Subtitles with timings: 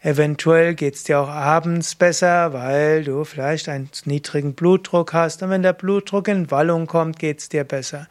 [0.00, 5.62] Eventuell geht's dir auch abends besser, weil du vielleicht einen niedrigen Blutdruck hast und wenn
[5.62, 8.06] der Blutdruck in Wallung kommt, geht's dir besser.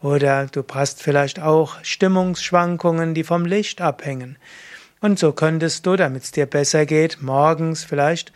[0.00, 4.36] Oder du hast vielleicht auch Stimmungsschwankungen, die vom Licht abhängen.
[5.00, 8.32] Und so könntest du, damit es dir besser geht, morgens vielleicht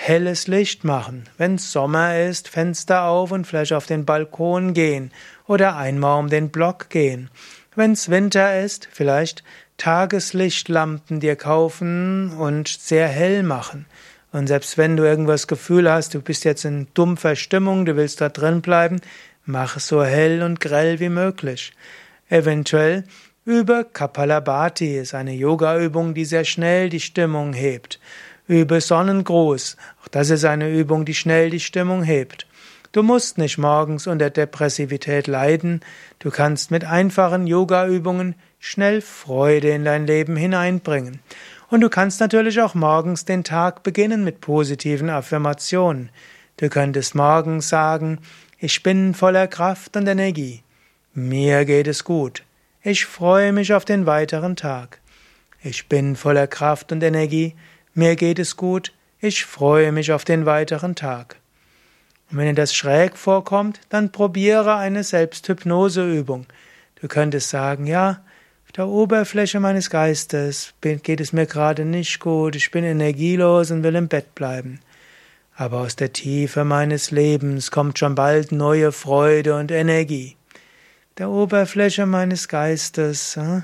[0.00, 1.24] helles Licht machen.
[1.38, 5.10] Wenn Sommer ist, Fenster auf und vielleicht auf den Balkon gehen
[5.46, 7.30] oder einmal um den Block gehen.
[7.74, 9.42] Wenn's Winter ist, vielleicht
[9.76, 13.86] Tageslichtlampen dir kaufen und sehr hell machen.
[14.30, 18.20] Und selbst wenn du irgendwas Gefühl hast, du bist jetzt in dumpfer Stimmung, du willst
[18.20, 19.00] da drin bleiben,
[19.46, 21.72] mach es so hell und grell wie möglich.
[22.28, 23.02] Eventuell
[23.44, 27.98] über Kapalabhati ist eine Yoga-Übung, die sehr schnell die Stimmung hebt.
[28.48, 29.76] Übe Sonnengruß.
[30.02, 32.46] Auch das ist eine Übung, die schnell die Stimmung hebt.
[32.92, 35.82] Du musst nicht morgens unter Depressivität leiden.
[36.18, 41.20] Du kannst mit einfachen Yoga-Übungen schnell Freude in dein Leben hineinbringen.
[41.68, 46.08] Und du kannst natürlich auch morgens den Tag beginnen mit positiven Affirmationen.
[46.56, 48.18] Du könntest morgens sagen,
[48.58, 50.62] ich bin voller Kraft und Energie.
[51.12, 52.42] Mir geht es gut.
[52.82, 55.00] Ich freue mich auf den weiteren Tag.
[55.62, 57.54] Ich bin voller Kraft und Energie.
[57.94, 61.36] Mir geht es gut, ich freue mich auf den weiteren Tag.
[62.30, 66.46] Und wenn dir das schräg vorkommt, dann probiere eine Selbsthypnoseübung.
[67.00, 68.22] Du könntest sagen, ja,
[68.66, 73.82] auf der Oberfläche meines Geistes geht es mir gerade nicht gut, ich bin energielos und
[73.82, 74.80] will im Bett bleiben.
[75.56, 80.36] Aber aus der Tiefe meines Lebens kommt schon bald neue Freude und Energie.
[81.16, 83.62] Der Oberfläche meines Geistes äh,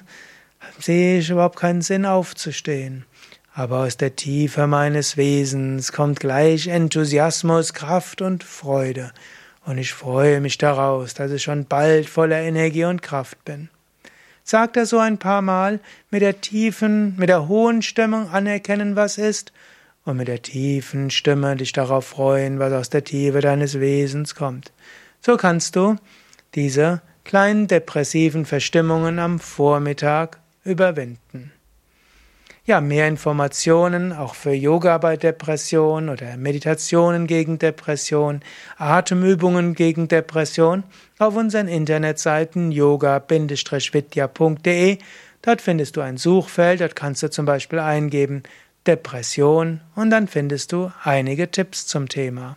[0.80, 3.04] sehe ich überhaupt keinen Sinn aufzustehen
[3.54, 9.12] aber aus der Tiefe meines Wesens kommt gleich Enthusiasmus, Kraft und Freude,
[9.64, 13.70] und ich freue mich daraus, dass ich schon bald voller Energie und Kraft bin.
[14.42, 19.16] Sag das so ein paar Mal, mit der tiefen, mit der hohen Stimmung anerkennen, was
[19.16, 19.52] ist,
[20.04, 24.72] und mit der tiefen Stimme dich darauf freuen, was aus der Tiefe deines Wesens kommt.
[25.22, 25.96] So kannst du
[26.54, 31.52] diese kleinen depressiven Verstimmungen am Vormittag überwinden.
[32.66, 38.40] Ja, mehr Informationen auch für Yoga bei Depression oder Meditationen gegen Depression,
[38.78, 40.82] Atemübungen gegen Depression
[41.18, 44.98] auf unseren Internetseiten yoga-vidya.de.
[45.42, 48.44] Dort findest du ein Suchfeld, dort kannst du zum Beispiel eingeben
[48.86, 52.56] Depression und dann findest du einige Tipps zum Thema.